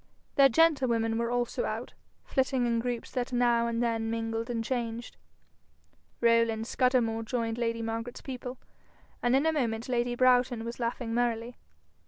Their 0.33 0.49
gentlewomen 0.49 1.19
were 1.19 1.29
also 1.29 1.65
out, 1.65 1.93
flitting 2.25 2.65
in 2.65 2.79
groups 2.79 3.11
that 3.11 3.31
now 3.31 3.67
and 3.67 3.83
then 3.83 4.09
mingled 4.09 4.49
and 4.49 4.63
changed. 4.63 5.15
Rowland 6.21 6.65
Scudamore 6.65 7.21
joined 7.21 7.59
lady 7.59 7.83
Margaret's 7.83 8.21
people, 8.21 8.57
and 9.21 9.35
in 9.35 9.45
a 9.45 9.53
moment 9.53 9.87
lady 9.89 10.15
Broughton 10.15 10.65
was 10.65 10.79
laughing 10.79 11.13
merrily. 11.13 11.55